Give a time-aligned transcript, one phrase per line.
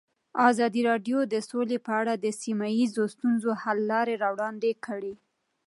[0.49, 5.13] ازادي راډیو د سوله په اړه د سیمه ییزو ستونزو حل لارې راوړاندې کړې.